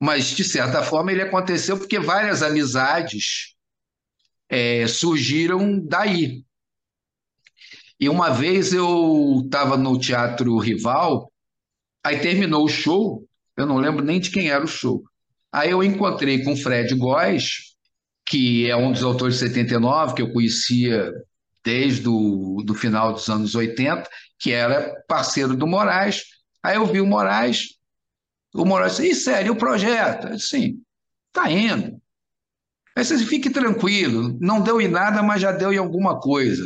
Mas, 0.00 0.26
de 0.26 0.44
certa 0.44 0.82
forma, 0.82 1.10
ele 1.10 1.22
aconteceu 1.22 1.76
porque 1.76 1.98
várias 1.98 2.42
amizades 2.42 3.54
é, 4.48 4.86
surgiram 4.86 5.84
daí. 5.84 6.44
E 8.00 8.08
uma 8.08 8.30
vez 8.30 8.72
eu 8.72 9.42
estava 9.44 9.76
no 9.76 9.98
Teatro 9.98 10.56
Rival, 10.58 11.32
aí 12.04 12.18
terminou 12.20 12.64
o 12.64 12.68
show, 12.68 13.26
eu 13.56 13.66
não 13.66 13.76
lembro 13.76 14.04
nem 14.04 14.20
de 14.20 14.30
quem 14.30 14.50
era 14.50 14.64
o 14.64 14.68
show. 14.68 15.02
Aí 15.52 15.70
eu 15.70 15.82
encontrei 15.82 16.44
com 16.44 16.52
o 16.52 16.56
Fred 16.56 16.94
Góes, 16.94 17.74
que 18.24 18.70
é 18.70 18.76
um 18.76 18.92
dos 18.92 19.02
autores 19.02 19.34
de 19.34 19.48
79, 19.48 20.14
que 20.14 20.22
eu 20.22 20.32
conhecia 20.32 21.12
desde 21.64 22.08
o 22.08 22.62
do 22.64 22.74
final 22.74 23.12
dos 23.12 23.28
anos 23.28 23.54
80, 23.54 24.08
que 24.38 24.52
era 24.52 24.94
parceiro 25.08 25.56
do 25.56 25.66
Moraes. 25.66 26.22
Aí 26.62 26.76
eu 26.76 26.86
vi 26.86 27.00
o 27.00 27.06
Moraes, 27.06 27.78
o 28.54 28.64
Moraes 28.64 28.96
disse, 28.96 29.10
e 29.10 29.14
sério, 29.14 29.52
o 29.52 29.56
projeto? 29.56 30.30
Disse, 30.30 30.48
sim, 30.48 30.82
está 31.28 31.50
indo. 31.50 32.00
Aí 32.96 33.04
você 33.04 33.18
fique 33.18 33.50
tranquilo, 33.50 34.36
não 34.40 34.60
deu 34.60 34.80
em 34.80 34.88
nada, 34.88 35.22
mas 35.22 35.40
já 35.40 35.52
deu 35.52 35.72
em 35.72 35.78
alguma 35.78 36.20
coisa. 36.20 36.64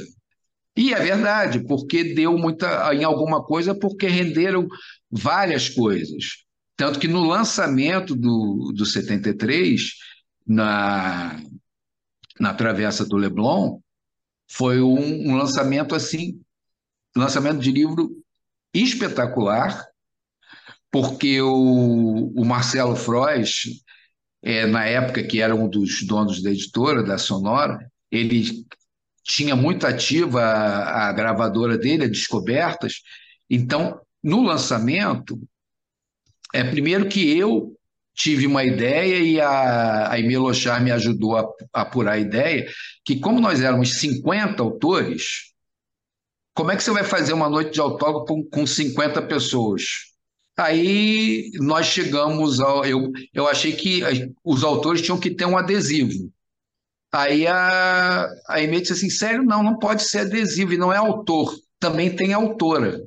E 0.76 0.94
é 0.94 0.98
verdade, 0.98 1.64
porque 1.66 2.14
deu 2.14 2.36
muita 2.38 2.94
em 2.94 3.04
alguma 3.04 3.44
coisa, 3.44 3.74
porque 3.74 4.06
renderam 4.06 4.66
várias 5.10 5.68
coisas. 5.68 6.44
Tanto 6.76 6.98
que 6.98 7.06
no 7.06 7.24
lançamento 7.24 8.14
do, 8.16 8.72
do 8.74 8.86
73, 8.86 9.82
na, 10.46 11.38
na 12.40 12.54
Travessa 12.54 13.04
do 13.04 13.16
Leblon, 13.16 13.78
foi 14.50 14.80
um, 14.80 15.30
um 15.30 15.36
lançamento 15.36 15.94
assim, 15.94 16.40
lançamento 17.14 17.60
de 17.60 17.70
livro 17.70 18.10
espetacular, 18.74 19.86
porque 20.90 21.40
o, 21.40 22.32
o 22.34 22.44
Marcelo 22.44 22.96
Frois, 22.96 23.62
é, 24.42 24.66
na 24.66 24.86
época 24.86 25.22
que 25.22 25.40
era 25.40 25.54
um 25.54 25.68
dos 25.68 26.06
donos 26.06 26.42
da 26.42 26.50
editora, 26.50 27.02
da 27.02 27.18
Sonora, 27.18 27.78
ele 28.10 28.66
tinha 29.22 29.54
muito 29.54 29.86
ativa 29.86 30.42
a, 30.42 31.08
a 31.08 31.12
gravadora 31.12 31.78
dele, 31.78 32.04
a 32.04 32.08
Descobertas. 32.08 33.02
Então, 33.48 34.00
no 34.22 34.42
lançamento, 34.42 35.38
é 36.52 36.62
primeiro 36.64 37.08
que 37.08 37.36
eu 37.36 37.76
tive 38.14 38.46
uma 38.46 38.64
ideia 38.64 39.18
e 39.18 39.40
a, 39.40 40.12
a 40.12 40.38
Lochar 40.38 40.82
me 40.82 40.90
ajudou 40.90 41.36
a, 41.36 41.48
a 41.72 41.82
apurar 41.82 42.12
a 42.12 42.18
ideia, 42.18 42.66
que 43.04 43.18
como 43.18 43.40
nós 43.40 43.60
éramos 43.60 43.94
50 43.94 44.62
autores, 44.62 45.52
como 46.54 46.70
é 46.70 46.76
que 46.76 46.82
você 46.82 46.90
vai 46.90 47.04
fazer 47.04 47.32
uma 47.32 47.48
noite 47.48 47.72
de 47.72 47.80
autógrafo 47.80 48.26
com, 48.26 48.44
com 48.44 48.66
50 48.66 49.22
pessoas? 49.22 49.82
Aí 50.56 51.50
nós 51.54 51.86
chegamos 51.86 52.60
ao. 52.60 52.84
Eu, 52.84 53.10
eu 53.32 53.48
achei 53.48 53.72
que 53.72 54.02
os 54.44 54.62
autores 54.62 55.00
tinham 55.00 55.18
que 55.18 55.30
ter 55.30 55.46
um 55.46 55.56
adesivo. 55.56 56.30
Aí 57.12 57.46
a, 57.46 58.26
a 58.48 58.62
Emê 58.62 58.80
disse 58.80 58.94
assim: 58.94 59.10
sério, 59.10 59.42
não, 59.42 59.62
não 59.62 59.78
pode 59.78 60.02
ser 60.02 60.20
adesivo, 60.20 60.72
e 60.72 60.78
não 60.78 60.92
é 60.92 60.96
autor, 60.96 61.54
também 61.78 62.16
tem 62.16 62.32
autora. 62.32 63.00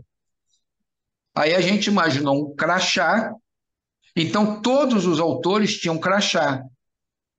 Aí 1.36 1.56
a 1.56 1.60
gente 1.60 1.88
imaginou 1.88 2.52
um 2.52 2.56
crachá, 2.56 3.34
então 4.16 4.62
todos 4.62 5.06
os 5.08 5.20
autores 5.20 5.80
tinham 5.80 5.98
crachá. 5.98 6.62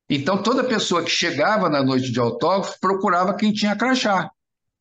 Então 0.09 0.43
toda 0.43 0.65
pessoa 0.65 1.03
que 1.03 1.11
chegava 1.11 1.69
na 1.69 1.83
noite 1.83 2.13
de 2.13 2.21
autógrafo 2.21 2.79
procurava 2.81 3.35
quem 3.35 3.53
tinha 3.53 3.77
crachá. 3.77 4.29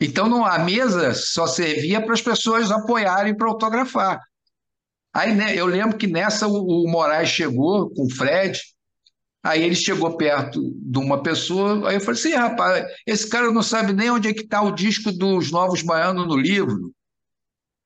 Então 0.01 0.27
não, 0.27 0.43
a 0.43 0.59
mesa 0.59 1.13
só 1.13 1.47
servia 1.47 2.03
para 2.03 2.13
as 2.13 2.21
pessoas 2.21 2.69
apoiarem 2.69 3.35
para 3.35 3.47
autografar. 3.47 4.19
Aí 5.13 5.33
né, 5.33 5.55
eu 5.55 5.65
lembro 5.65 5.97
que 5.97 6.07
nessa 6.07 6.47
o, 6.47 6.83
o 6.83 6.91
Moraes 6.91 7.29
chegou 7.29 7.89
com 7.91 8.03
o 8.03 8.13
Fred, 8.13 8.59
aí 9.45 9.61
ele 9.61 9.75
chegou 9.75 10.17
perto 10.17 10.59
de 10.75 10.97
uma 10.97 11.21
pessoa, 11.21 11.87
aí 11.87 11.97
eu 11.97 12.01
falei 12.01 12.19
assim, 12.19 12.33
rapaz, 12.33 12.83
esse 13.05 13.29
cara 13.29 13.51
não 13.51 13.61
sabe 13.61 13.93
nem 13.93 14.09
onde 14.09 14.27
é 14.27 14.33
que 14.33 14.41
está 14.41 14.59
o 14.63 14.71
disco 14.71 15.11
dos 15.11 15.51
Novos 15.51 15.83
Baianos 15.83 16.27
no 16.27 16.35
livro. 16.35 16.91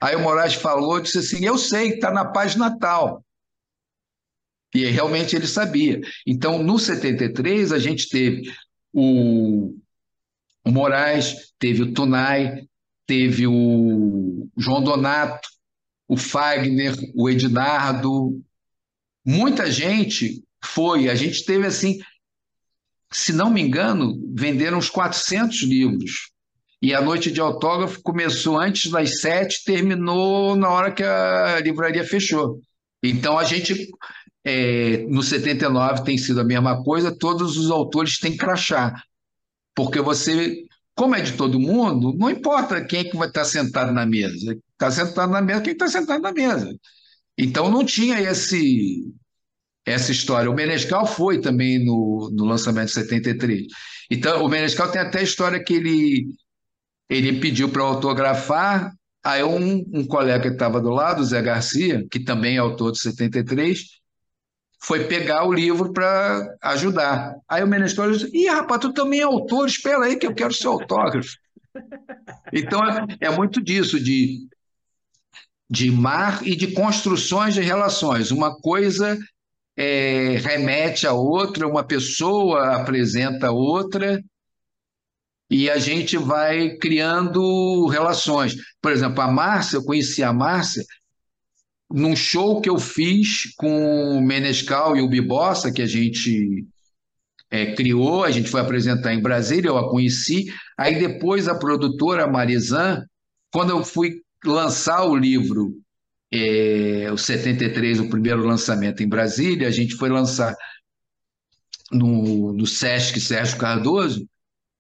Aí 0.02 0.16
o 0.16 0.22
Moraes 0.22 0.54
falou, 0.54 1.02
disse 1.02 1.18
assim, 1.18 1.46
eu 1.46 1.58
sei, 1.58 1.90
está 1.90 2.12
na 2.12 2.24
página 2.24 2.80
tal. 2.80 3.22
E 4.74 4.86
realmente 4.86 5.36
ele 5.36 5.48
sabia. 5.48 6.00
Então, 6.26 6.64
no 6.64 6.80
73, 6.80 7.74
a 7.74 7.78
gente 7.78 8.08
teve 8.08 8.50
o, 8.94 9.76
o 10.64 10.72
Moraes, 10.72 11.52
teve 11.60 11.82
o 11.82 11.94
Tunai, 11.94 12.64
teve 13.06 13.46
o 13.46 14.48
João 14.56 14.82
Donato, 14.82 15.50
o 16.08 16.16
Fagner, 16.16 16.96
o 17.14 17.30
Ednardo, 17.30 18.42
muita 19.26 19.70
gente 19.70 20.42
foi. 20.64 21.10
A 21.10 21.16
gente 21.16 21.46
teve 21.46 21.66
assim, 21.66 22.00
se 23.12 23.34
não 23.34 23.50
me 23.50 23.62
engano, 23.62 24.20
venderam 24.36 24.78
uns 24.78 24.90
400 24.90 25.64
livros. 25.64 26.32
E 26.82 26.94
a 26.94 27.02
noite 27.02 27.32
de 27.32 27.42
autógrafo 27.42 28.02
começou 28.02 28.58
antes 28.58 28.90
das 28.90 29.20
sete, 29.20 29.64
terminou 29.66 30.56
na 30.56 30.70
hora 30.70 30.92
que 30.92 31.04
a 31.04 31.60
livraria 31.60 32.06
fechou. 32.06 32.60
Então 33.04 33.38
a 33.38 33.44
gente, 33.44 33.90
é, 34.46 35.06
no 35.10 35.22
79 35.22 36.04
tem 36.04 36.18
sido 36.18 36.40
a 36.40 36.46
mesma 36.46 36.82
coisa, 36.84 37.16
todos 37.16 37.58
os 37.58 37.70
autores 37.70 38.20
têm 38.20 38.38
crachá. 38.38 38.94
Porque 39.76 40.00
você, 40.00 40.66
como 40.96 41.16
é 41.16 41.22
de 41.22 41.34
todo 41.34 41.60
mundo, 41.60 42.14
não 42.18 42.30
importa 42.30 42.84
quem 42.84 43.02
é 43.02 43.04
que 43.04 43.18
vai 43.18 43.28
estar 43.28 43.44
sentado 43.44 43.92
na 43.92 44.06
mesa. 44.06 44.58
Está 44.74 44.90
sentado 44.90 45.32
na 45.32 45.42
mesa 45.42 45.62
quem 45.62 45.74
está 45.74 45.88
sentado 45.88 46.22
na 46.22 46.32
mesa. 46.32 46.74
Então 47.38 47.70
não 47.70 47.84
tinha 47.84 48.22
esse 48.22 49.06
essa 49.86 50.12
história. 50.12 50.50
O 50.50 50.56
Menescal 50.56 51.06
foi 51.06 51.40
também 51.40 51.84
no, 51.84 52.30
no 52.34 52.46
lançamento 52.46 52.88
de 52.88 52.94
73. 52.94 53.68
Então, 54.12 54.44
o 54.44 54.50
Menescal 54.50 54.92
tem 54.92 55.02
até 55.02 55.20
a 55.20 55.24
história 55.24 55.64
que 55.64 55.74
ele, 55.74 56.28
ele 57.10 57.40
pediu 57.40 57.70
para 57.70 57.84
autografar, 57.84 58.94
Aí 59.24 59.44
um, 59.44 59.86
um 59.94 60.08
colega 60.08 60.44
que 60.44 60.54
estava 60.54 60.80
do 60.80 60.90
lado, 60.90 61.22
o 61.22 61.26
Zé 61.26 61.42
Garcia, 61.42 62.06
que 62.10 62.20
também 62.20 62.56
é 62.56 62.60
autor 62.60 62.94
de 62.94 63.00
73, 63.00 64.00
foi 64.82 65.06
pegar 65.06 65.46
o 65.46 65.54
livro 65.54 65.92
para 65.92 66.56
ajudar. 66.62 67.36
Aí 67.48 67.62
o 67.62 67.68
Menescal 67.68 68.12
disse: 68.12 68.30
Ih, 68.34 68.48
rapaz, 68.48 68.80
tu 68.80 68.94
também 68.94 69.20
é 69.20 69.24
autor, 69.24 69.68
espera 69.68 70.06
aí 70.06 70.16
que 70.16 70.26
eu 70.26 70.34
quero 70.34 70.54
ser 70.54 70.68
autógrafo. 70.68 71.30
Então 72.54 72.82
é, 72.84 73.06
é 73.22 73.30
muito 73.30 73.62
disso, 73.62 74.00
de, 74.00 74.48
de 75.70 75.92
mar 75.92 76.42
e 76.48 76.56
de 76.56 76.72
construções 76.72 77.54
de 77.54 77.62
relações. 77.62 78.32
Uma 78.32 78.56
coisa 78.62 79.18
é, 79.82 80.36
remete 80.36 81.08
a 81.08 81.14
outra, 81.14 81.66
uma 81.66 81.86
pessoa 81.86 82.76
apresenta 82.76 83.50
outra, 83.50 84.22
e 85.50 85.70
a 85.70 85.80
gente 85.80 86.18
vai 86.18 86.76
criando 86.76 87.88
relações. 87.88 88.58
Por 88.82 88.92
exemplo, 88.92 89.22
a 89.22 89.32
Márcia, 89.32 89.78
eu 89.78 89.86
conheci 89.86 90.22
a 90.22 90.34
Márcia 90.34 90.84
num 91.90 92.14
show 92.14 92.60
que 92.60 92.70
eu 92.70 92.78
fiz 92.78 93.54
com 93.56 94.18
o 94.18 94.22
Menescal 94.22 94.98
e 94.98 95.02
o 95.02 95.08
Bibossa, 95.08 95.72
que 95.72 95.82
a 95.82 95.88
gente 95.88 96.68
é, 97.50 97.74
criou, 97.74 98.26
a 98.26 98.32
gente 98.32 98.50
foi 98.50 98.60
apresentar 98.60 99.14
em 99.14 99.22
Brasília, 99.22 99.70
eu 99.70 99.78
a 99.78 99.90
conheci. 99.90 100.54
Aí 100.78 101.00
depois 101.00 101.48
a 101.48 101.58
produtora 101.58 102.28
Marizan, 102.28 103.06
quando 103.50 103.70
eu 103.70 103.84
fui 103.84 104.22
lançar 104.44 105.06
o 105.06 105.16
livro, 105.16 105.74
é, 106.32 107.12
o 107.12 107.18
73, 107.18 108.00
o 108.00 108.10
primeiro 108.10 108.46
lançamento 108.46 109.02
em 109.02 109.08
Brasília, 109.10 109.68
a 109.68 109.72
gente 109.72 109.96
foi 109.96 110.10
lançar 110.10 110.56
no, 111.92 112.54
no 112.54 112.66
Sesc 112.66 113.20
Sérgio 113.20 113.58
Cardoso, 113.58 114.28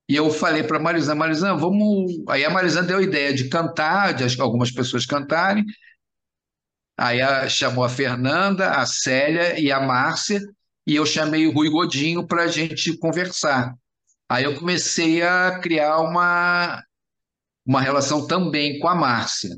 e 0.10 0.16
eu 0.16 0.32
falei 0.32 0.64
para 0.64 0.78
a 0.78 0.82
Marizan, 0.82 1.14
Marizan, 1.14 1.56
vamos. 1.56 2.12
Aí 2.28 2.44
a 2.44 2.50
Marizan 2.50 2.84
deu 2.84 2.98
a 2.98 3.04
ideia 3.04 3.32
de 3.32 3.48
cantar, 3.48 4.12
de 4.16 4.42
algumas 4.42 4.72
pessoas 4.72 5.06
cantarem. 5.06 5.64
Aí 6.98 7.22
a, 7.22 7.48
chamou 7.48 7.84
a 7.84 7.90
Fernanda, 7.90 8.72
a 8.72 8.88
Célia 8.88 9.60
e 9.60 9.72
a 9.72 9.80
Márcia, 9.80 10.42
e 10.86 10.96
eu 10.96 11.06
chamei 11.06 11.46
o 11.46 11.54
Rui 11.54 11.70
Godinho 11.70 12.26
para 12.26 12.44
a 12.44 12.48
gente 12.48 12.98
conversar. 12.98 13.76
Aí 14.28 14.46
eu 14.46 14.56
comecei 14.56 15.22
a 15.22 15.60
criar 15.60 16.00
uma, 16.00 16.84
uma 17.64 17.80
relação 17.80 18.26
também 18.26 18.80
com 18.80 18.88
a 18.88 18.96
Márcia. 18.96 19.56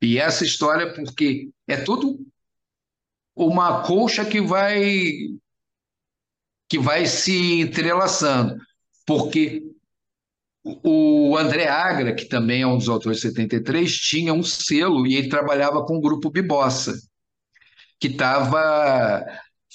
E 0.00 0.18
essa 0.18 0.44
história, 0.44 0.92
porque 0.94 1.50
é 1.66 1.76
tudo 1.76 2.18
uma 3.34 3.82
colcha 3.82 4.24
que 4.24 4.40
vai 4.40 4.80
que 6.68 6.78
vai 6.78 7.06
se 7.06 7.60
entrelaçando, 7.60 8.56
porque 9.06 9.62
o 10.82 11.36
André 11.36 11.68
Agra, 11.68 12.14
que 12.14 12.24
também 12.24 12.62
é 12.62 12.66
um 12.66 12.76
dos 12.76 12.88
autores 12.88 13.18
de 13.18 13.28
73, 13.28 13.92
tinha 13.92 14.34
um 14.34 14.42
selo 14.42 15.06
e 15.06 15.14
ele 15.14 15.28
trabalhava 15.28 15.84
com 15.84 15.96
o 15.96 16.00
grupo 16.00 16.30
Bibossa, 16.30 16.92
que 18.00 18.08
estava 18.08 19.24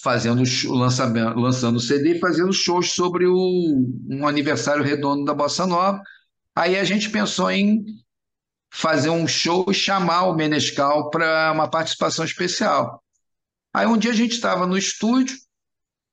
fazendo 0.03 0.43
lançamento, 0.69 1.39
lançando 1.39 1.77
o 1.77 1.79
CD 1.79 2.15
e 2.15 2.19
fazendo 2.19 2.51
shows 2.51 2.91
sobre 2.91 3.25
o, 3.25 3.87
um 4.09 4.27
aniversário 4.27 4.83
redondo 4.83 5.23
da 5.23 5.33
Bossa 5.33 5.65
Nova. 5.65 6.01
Aí 6.55 6.77
a 6.77 6.83
gente 6.83 7.09
pensou 7.09 7.49
em 7.49 7.85
fazer 8.71 9.09
um 9.09 9.27
show 9.27 9.65
e 9.69 9.73
chamar 9.73 10.23
o 10.23 10.33
Menescal 10.33 11.09
para 11.09 11.51
uma 11.51 11.69
participação 11.69 12.23
especial. 12.23 13.03
Aí 13.73 13.85
um 13.85 13.97
dia 13.97 14.11
a 14.11 14.15
gente 14.15 14.31
estava 14.31 14.65
no 14.65 14.77
estúdio, 14.77 15.37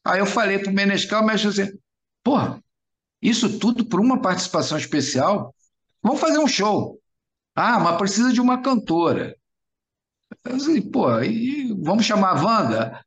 aí 0.04 0.18
eu 0.18 0.26
falei 0.26 0.58
para 0.58 0.70
o 0.70 0.74
Menescal, 0.74 1.24
mas 1.24 1.46
assim, 1.46 1.70
porra, 2.22 2.62
isso 3.22 3.58
tudo 3.58 3.84
por 3.84 4.00
uma 4.00 4.20
participação 4.20 4.76
especial? 4.76 5.54
Vamos 6.02 6.20
fazer 6.20 6.38
um 6.38 6.48
show. 6.48 7.00
Ah, 7.54 7.78
mas 7.78 7.96
precisa 7.96 8.32
de 8.32 8.40
uma 8.40 8.60
cantora. 8.60 9.36
Eu 10.44 10.90
pô, 10.90 11.06
vamos 11.80 12.04
chamar 12.04 12.30
a 12.30 12.42
Wanda? 12.42 13.04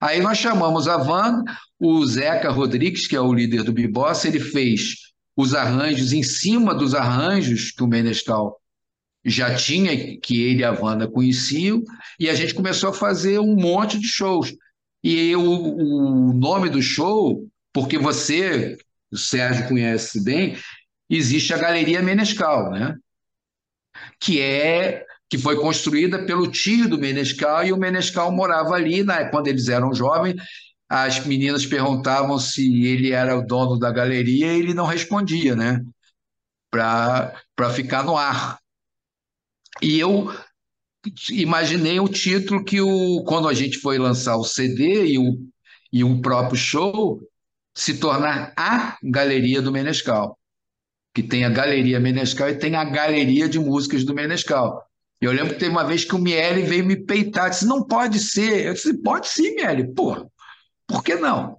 Aí 0.00 0.20
nós 0.20 0.38
chamamos 0.38 0.86
a 0.86 0.96
Wanda, 0.96 1.44
o 1.78 2.04
Zeca 2.06 2.50
Rodrigues, 2.50 3.06
que 3.06 3.16
é 3.16 3.20
o 3.20 3.32
líder 3.32 3.62
do 3.62 3.72
Bibossa, 3.72 4.28
ele 4.28 4.40
fez 4.40 5.12
os 5.36 5.54
arranjos 5.54 6.12
em 6.12 6.22
cima 6.22 6.74
dos 6.74 6.94
arranjos 6.94 7.70
que 7.70 7.82
o 7.82 7.86
Menescal 7.86 8.61
já 9.24 9.54
tinha, 9.54 10.18
que 10.20 10.42
ele 10.42 10.60
e 10.60 10.64
a 10.64 10.72
Wanda 10.72 11.08
conheciam, 11.08 11.82
e 12.18 12.28
a 12.28 12.34
gente 12.34 12.54
começou 12.54 12.90
a 12.90 12.94
fazer 12.94 13.38
um 13.38 13.54
monte 13.54 13.98
de 13.98 14.06
shows. 14.06 14.54
E 15.02 15.34
o, 15.36 15.42
o 15.42 16.32
nome 16.32 16.68
do 16.68 16.82
show, 16.82 17.48
porque 17.72 17.98
você, 17.98 18.76
o 19.10 19.16
Sérgio 19.16 19.68
conhece 19.68 20.22
bem, 20.22 20.56
existe 21.08 21.52
a 21.52 21.58
Galeria 21.58 22.02
Menescal, 22.02 22.70
né? 22.70 22.96
que 24.20 24.40
é 24.40 25.04
que 25.28 25.38
foi 25.38 25.56
construída 25.56 26.26
pelo 26.26 26.50
tio 26.50 26.88
do 26.90 26.98
Menescal, 26.98 27.64
e 27.64 27.72
o 27.72 27.76
Menescal 27.78 28.30
morava 28.30 28.74
ali, 28.74 29.02
né? 29.02 29.24
quando 29.30 29.48
eles 29.48 29.68
eram 29.68 29.94
jovens, 29.94 30.36
as 30.88 31.24
meninas 31.24 31.64
perguntavam 31.64 32.38
se 32.38 32.84
ele 32.84 33.12
era 33.12 33.34
o 33.34 33.46
dono 33.46 33.78
da 33.78 33.90
galeria 33.90 34.52
e 34.52 34.58
ele 34.58 34.74
não 34.74 34.84
respondia, 34.84 35.56
né? 35.56 35.80
Para 36.70 37.70
ficar 37.74 38.04
no 38.04 38.14
ar. 38.14 38.58
E 39.80 39.98
eu 39.98 40.32
imaginei 41.30 41.98
o 41.98 42.08
título 42.08 42.64
que 42.64 42.80
o, 42.80 43.24
quando 43.24 43.48
a 43.48 43.54
gente 43.54 43.78
foi 43.78 43.98
lançar 43.98 44.36
o 44.36 44.44
CD 44.44 45.06
e 45.06 45.18
o, 45.18 45.38
e 45.92 46.04
o 46.04 46.20
próprio 46.20 46.56
show, 46.56 47.20
se 47.74 47.98
tornar 47.98 48.52
a 48.56 48.96
Galeria 49.02 49.62
do 49.62 49.72
Menescal. 49.72 50.38
Que 51.14 51.22
tem 51.22 51.44
a 51.44 51.50
Galeria 51.50 52.00
Menescal 52.00 52.48
e 52.48 52.58
tem 52.58 52.74
a 52.74 52.84
Galeria 52.84 53.48
de 53.48 53.58
Músicas 53.58 54.04
do 54.04 54.14
Menescal. 54.14 54.82
Eu 55.20 55.30
lembro 55.30 55.54
que 55.54 55.60
teve 55.60 55.70
uma 55.70 55.84
vez 55.84 56.04
que 56.04 56.14
o 56.14 56.18
Miele 56.18 56.62
veio 56.62 56.84
me 56.84 56.96
peitar, 56.96 57.50
disse, 57.50 57.66
não 57.66 57.86
pode 57.86 58.18
ser. 58.18 58.66
Eu 58.66 58.74
disse, 58.74 59.00
pode 59.02 59.28
sim, 59.28 59.54
Miele, 59.54 59.92
pô, 59.94 60.28
por 60.86 61.02
que 61.04 61.14
não? 61.14 61.58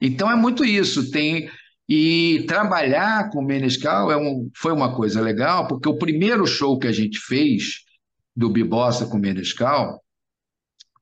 Então 0.00 0.30
é 0.30 0.36
muito 0.36 0.64
isso, 0.64 1.10
tem 1.10 1.50
e 1.88 2.44
trabalhar 2.48 3.30
com 3.30 3.40
o 3.40 3.44
Menescal 3.44 4.10
é 4.10 4.16
um, 4.16 4.50
foi 4.56 4.72
uma 4.72 4.94
coisa 4.94 5.20
legal, 5.20 5.66
porque 5.66 5.88
o 5.88 5.98
primeiro 5.98 6.46
show 6.46 6.78
que 6.78 6.86
a 6.86 6.92
gente 6.92 7.18
fez 7.18 7.84
do 8.34 8.48
Bibossa 8.50 9.06
com 9.06 9.16
o 9.16 9.20
Menescal 9.20 10.02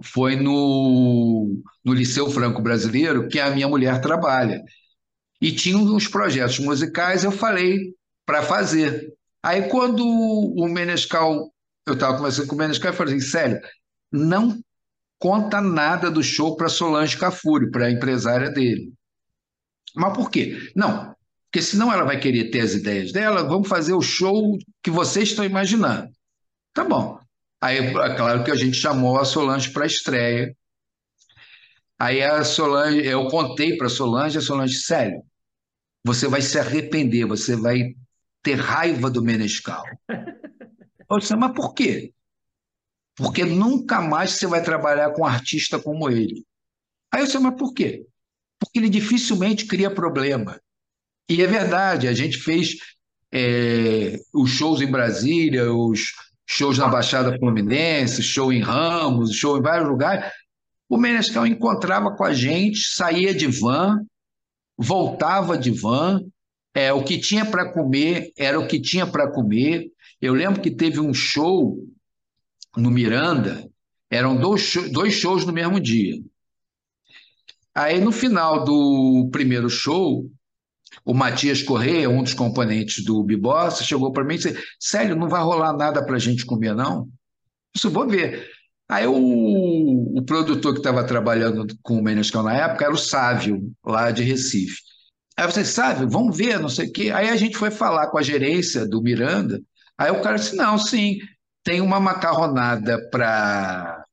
foi 0.02 0.36
no, 0.36 1.62
no 1.84 1.92
Liceu 1.92 2.28
Franco 2.30 2.60
Brasileiro, 2.60 3.28
que 3.28 3.38
a 3.38 3.50
minha 3.50 3.68
mulher 3.68 4.00
trabalha. 4.00 4.60
E 5.40 5.52
tinha 5.52 5.76
uns 5.76 6.08
projetos 6.08 6.58
musicais, 6.58 7.24
eu 7.24 7.32
falei 7.32 7.94
para 8.26 8.42
fazer. 8.42 9.12
Aí, 9.42 9.68
quando 9.68 10.04
o 10.04 10.68
Menescal, 10.68 11.52
eu 11.86 11.94
estava 11.94 12.16
conversando 12.16 12.48
com 12.48 12.54
o 12.54 12.58
Menescal, 12.58 12.90
eu 12.90 12.96
falei 12.96 13.16
assim: 13.16 13.26
sério, 13.26 13.60
não 14.10 14.60
conta 15.18 15.60
nada 15.60 16.10
do 16.10 16.22
show 16.22 16.56
para 16.56 16.68
Solange 16.68 17.16
Cafuri, 17.16 17.70
para 17.70 17.86
a 17.86 17.90
empresária 17.90 18.50
dele. 18.50 18.92
Mas 19.94 20.16
por 20.16 20.30
quê? 20.30 20.70
Não, 20.74 21.14
porque 21.44 21.62
senão 21.62 21.92
ela 21.92 22.04
vai 22.04 22.18
querer 22.18 22.50
ter 22.50 22.60
as 22.60 22.72
ideias 22.72 23.12
dela, 23.12 23.42
vamos 23.42 23.68
fazer 23.68 23.92
o 23.92 24.00
show 24.00 24.58
que 24.82 24.90
vocês 24.90 25.30
estão 25.30 25.44
imaginando. 25.44 26.10
Tá 26.72 26.84
bom. 26.84 27.18
Aí, 27.60 27.78
é 27.78 28.16
claro 28.16 28.42
que 28.42 28.50
a 28.50 28.56
gente 28.56 28.76
chamou 28.76 29.18
a 29.18 29.24
Solange 29.24 29.70
para 29.70 29.84
a 29.84 29.86
estreia. 29.86 30.56
Aí 31.98 32.22
a 32.22 32.42
Solange, 32.42 33.06
eu 33.06 33.28
contei 33.28 33.76
para 33.76 33.86
a 33.86 33.90
Solange, 33.90 34.38
a 34.38 34.40
Solange, 34.40 34.80
sério, 34.80 35.22
você 36.04 36.26
vai 36.26 36.42
se 36.42 36.58
arrepender, 36.58 37.26
você 37.26 37.54
vai 37.54 37.94
ter 38.42 38.54
raiva 38.54 39.10
do 39.10 39.22
Menescal. 39.22 39.84
Eu 41.10 41.18
disse, 41.18 41.36
mas 41.36 41.52
por 41.52 41.74
quê? 41.74 42.14
Porque 43.14 43.44
nunca 43.44 44.00
mais 44.00 44.30
você 44.30 44.46
vai 44.46 44.62
trabalhar 44.62 45.10
com 45.10 45.22
um 45.22 45.26
artista 45.26 45.78
como 45.78 46.08
ele. 46.08 46.42
Aí 47.12 47.20
eu 47.20 47.26
disse, 47.26 47.38
mas 47.38 47.54
por 47.54 47.74
quê? 47.74 48.06
Porque 48.62 48.78
ele 48.78 48.88
dificilmente 48.88 49.66
cria 49.66 49.90
problema. 49.90 50.60
E 51.28 51.42
é 51.42 51.46
verdade, 51.46 52.06
a 52.06 52.12
gente 52.12 52.38
fez 52.38 52.76
é, 53.32 54.16
os 54.32 54.50
shows 54.50 54.80
em 54.80 54.86
Brasília, 54.86 55.72
os 55.72 56.12
shows 56.46 56.78
na 56.78 56.86
Baixada 56.86 57.36
Fluminense, 57.38 58.22
show 58.22 58.52
em 58.52 58.60
Ramos, 58.60 59.34
show 59.34 59.58
em 59.58 59.62
vários 59.62 59.88
lugares. 59.88 60.30
O 60.88 60.96
Menescal 60.96 61.46
encontrava 61.46 62.14
com 62.14 62.24
a 62.24 62.32
gente, 62.32 62.78
saía 62.78 63.34
de 63.34 63.48
van, 63.48 63.98
voltava 64.76 65.58
de 65.58 65.70
van, 65.72 66.20
é, 66.72 66.92
o 66.92 67.02
que 67.02 67.18
tinha 67.18 67.44
para 67.44 67.72
comer 67.72 68.30
era 68.36 68.60
o 68.60 68.68
que 68.68 68.80
tinha 68.80 69.06
para 69.06 69.30
comer. 69.30 69.90
Eu 70.20 70.34
lembro 70.34 70.62
que 70.62 70.70
teve 70.70 71.00
um 71.00 71.12
show 71.12 71.76
no 72.76 72.90
Miranda, 72.90 73.68
eram 74.08 74.36
dois, 74.36 74.72
dois 74.92 75.14
shows 75.14 75.44
no 75.44 75.52
mesmo 75.52 75.80
dia. 75.80 76.16
Aí, 77.74 78.00
no 78.00 78.12
final 78.12 78.64
do 78.64 79.28
primeiro 79.32 79.68
show, 79.70 80.30
o 81.04 81.14
Matias 81.14 81.62
Correia, 81.62 82.10
um 82.10 82.22
dos 82.22 82.34
componentes 82.34 83.04
do 83.04 83.22
Bibossa, 83.24 83.84
chegou 83.84 84.12
para 84.12 84.24
mim 84.24 84.34
e 84.34 84.38
disse: 84.38 84.62
Sério, 84.78 85.16
não 85.16 85.28
vai 85.28 85.42
rolar 85.42 85.72
nada 85.72 86.04
para 86.04 86.16
a 86.16 86.18
gente 86.18 86.44
comer, 86.44 86.74
não? 86.74 87.08
Isso 87.74 87.90
vou 87.90 88.06
ver. 88.08 88.46
Aí 88.88 89.06
o, 89.06 90.18
o 90.18 90.22
produtor 90.22 90.74
que 90.74 90.80
estava 90.80 91.02
trabalhando 91.04 91.66
com 91.82 91.98
o 91.98 92.02
Menescal 92.02 92.42
na 92.42 92.54
época 92.54 92.84
era 92.84 92.92
o 92.92 92.98
Sávio, 92.98 93.72
lá 93.84 94.10
de 94.10 94.22
Recife. 94.22 94.82
Aí 95.36 95.50
você, 95.50 95.64
Sávio, 95.64 96.08
vamos 96.08 96.36
ver, 96.36 96.58
não 96.60 96.68
sei 96.68 96.88
o 96.88 96.92
quê. 96.92 97.10
Aí 97.10 97.30
a 97.30 97.36
gente 97.36 97.56
foi 97.56 97.70
falar 97.70 98.08
com 98.08 98.18
a 98.18 98.22
gerência 98.22 98.86
do 98.86 99.02
Miranda. 99.02 99.60
Aí 99.96 100.10
o 100.10 100.20
cara 100.20 100.36
disse: 100.36 100.54
não, 100.56 100.76
sim, 100.76 101.18
tem 101.64 101.80
uma 101.80 101.98
macarronada 101.98 102.98
para 103.10 104.04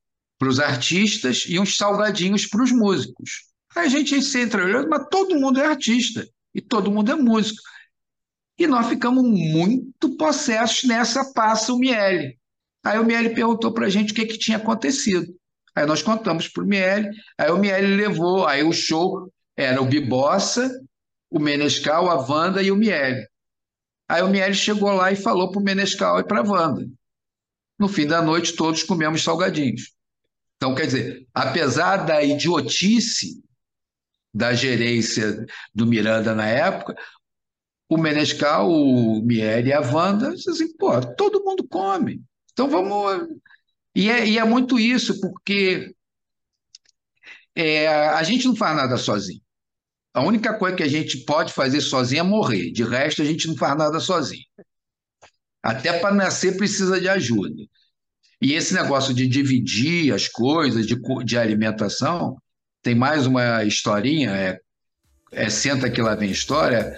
os 0.42 0.60
artistas 0.60 1.44
e 1.48 1.60
uns 1.60 1.76
salgadinhos 1.76 2.46
para 2.46 2.64
os 2.64 2.72
músicos. 2.72 3.49
A 3.76 3.88
gente 3.88 4.22
se 4.22 4.42
entreolhou, 4.42 4.88
mas 4.90 5.08
todo 5.10 5.40
mundo 5.40 5.60
é 5.60 5.66
artista 5.66 6.28
e 6.54 6.62
todo 6.62 6.92
mundo 6.92 7.12
é 7.12 7.16
músico. 7.16 7.62
E 8.58 8.68
nós 8.68 8.88
ficamos 8.88 9.24
muito 9.24 10.18
possessos 10.18 10.84
nessa 10.84 11.32
passa 11.34 11.74
o 11.74 11.80
Miele. 11.80 12.38
Aí 12.84 13.00
o 13.00 13.06
Miele 13.06 13.30
perguntou 13.30 13.72
para 13.72 13.86
a 13.86 13.90
gente 13.90 14.12
o 14.12 14.16
que, 14.16 14.26
que 14.26 14.38
tinha 14.38 14.58
acontecido. 14.58 15.34
Aí 15.76 15.86
nós 15.86 16.02
contamos 16.02 16.48
para 16.48 16.64
o 16.64 16.68
Miele, 16.68 17.10
aí 17.38 17.52
o 17.52 17.58
Miele 17.58 17.96
levou, 17.96 18.46
aí 18.46 18.64
o 18.64 18.74
show 18.74 19.32
era 19.56 19.82
o 19.82 19.86
Bibossa, 19.86 20.70
o 21.30 21.40
Menescal, 21.40 22.10
a 22.10 22.16
Wanda 22.16 22.62
e 22.62 22.72
o 22.72 22.76
Miele. 22.76 23.26
Aí 24.10 24.22
o 24.24 24.28
Miele 24.28 24.56
chegou 24.56 24.92
lá 24.92 25.12
e 25.12 25.16
falou 25.16 25.52
para 25.52 25.62
o 25.62 25.64
Menescal 25.64 26.20
e 26.20 26.24
para 26.24 26.40
a 26.40 26.44
Wanda. 26.44 26.86
No 27.78 27.88
fim 27.88 28.08
da 28.08 28.22
noite, 28.22 28.56
todos 28.56 28.84
comemos 28.84 29.24
salgadinhos. 29.24 29.94
Então, 30.58 30.76
quer 30.76 30.88
dizer, 30.88 31.28
apesar 31.34 31.98
da 31.98 32.22
idiotice 32.22 33.42
da 34.34 34.54
gerência 34.54 35.46
do 35.74 35.86
Miranda 35.86 36.36
na 36.36 36.48
época, 36.48 36.96
o 37.90 37.98
Menescal, 37.98 38.70
o 38.70 39.22
Miele 39.22 39.70
e 39.70 39.74
a 39.74 39.82
Wanda, 39.82 40.30
assim, 40.30 40.76
pô, 40.78 41.02
todo 41.16 41.44
mundo 41.44 41.68
come. 41.68 42.22
Então 42.54 42.70
vamos. 42.70 43.28
E 43.96 44.10
é, 44.10 44.28
e 44.28 44.38
é 44.38 44.44
muito 44.44 44.80
isso, 44.80 45.20
porque 45.20 45.94
é, 47.56 47.88
a 47.88 48.22
gente 48.24 48.48
não 48.48 48.56
faz 48.56 48.76
nada 48.76 48.96
sozinho. 48.98 49.42
A 50.14 50.22
única 50.24 50.58
coisa 50.58 50.76
que 50.76 50.84
a 50.84 50.88
gente 50.88 51.20
pode 51.20 51.54
fazer 51.54 51.82
sozinho 51.82 52.20
é 52.20 52.24
morrer. 52.24 52.72
De 52.72 52.84
resto, 52.84 53.22
a 53.22 53.26
gente 53.26 53.48
não 53.48 53.56
faz 53.56 53.78
nada 53.78 54.00
sozinho. 54.00 54.46
Até 55.62 56.00
para 56.00 56.14
nascer 56.14 56.58
precisa 56.58 57.00
de 57.00 57.10
ajuda. 57.10 57.64
E 58.42 58.54
esse 58.54 58.74
negócio 58.74 59.14
de 59.14 59.28
dividir 59.28 60.14
as 60.14 60.28
coisas, 60.28 60.88
de, 60.88 60.96
de 61.26 61.38
alimentação, 61.38 62.38
tem 62.82 62.96
mais 62.96 63.26
uma 63.26 63.64
historinha, 63.64 64.32
é, 64.32 64.60
é 65.32 65.50
Senta 65.50 65.90
que 65.90 66.02
lá 66.02 66.16
vem 66.16 66.32
história. 66.32 66.98